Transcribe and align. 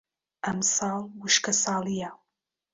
ئەم 0.45 0.59
ساڵ 0.75 0.99
وشکە 1.21 1.53
ساڵییە. 1.63 2.09